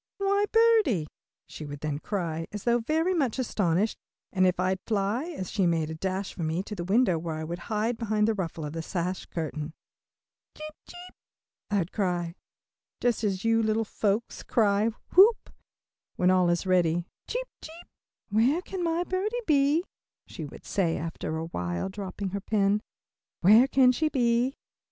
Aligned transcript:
"Why 0.17 0.45
birdie!" 0.51 1.05
she 1.45 1.63
would 1.63 1.81
then 1.81 1.99
cry, 1.99 2.47
as 2.51 2.63
though 2.63 2.79
very 2.79 3.13
much 3.13 3.37
astonished, 3.37 3.99
and 4.33 4.47
off 4.47 4.59
I'd 4.59 4.79
fly, 4.87 5.25
as 5.25 5.51
she 5.51 5.67
made 5.67 5.91
a 5.91 5.93
dash 5.93 6.33
for 6.33 6.41
me, 6.41 6.63
to 6.63 6.73
the 6.73 6.83
window 6.83 7.19
where 7.19 7.35
I 7.35 7.43
would 7.43 7.59
hide 7.69 7.99
behind 7.99 8.27
the 8.27 8.33
ruffle 8.33 8.65
of 8.65 8.73
the 8.73 8.81
sash 8.81 9.27
curtain. 9.27 9.75
"Cheep, 10.57 10.73
cheep," 10.87 11.13
I'd 11.69 11.91
cry, 11.91 12.33
just 12.99 13.23
as 13.23 13.45
you 13.45 13.61
little 13.61 13.85
folks 13.85 14.41
cry 14.41 14.89
"whoop," 15.13 15.51
when 16.15 16.31
all 16.31 16.49
is 16.49 16.65
ready, 16.65 17.05
"cheep, 17.27 17.47
cheep." 17.61 17.85
"Where 18.29 18.63
can 18.63 18.83
my 18.83 19.03
birdie 19.03 19.37
be?" 19.45 19.83
she 20.25 20.45
would 20.45 20.65
say 20.65 20.97
after 20.97 21.37
awhile, 21.37 21.89
dropping 21.89 22.29
her 22.29 22.41
pen. 22.41 22.81
"Where 23.41 23.67
can 23.67 23.91
she 23.91 24.09
be?" 24.09 24.55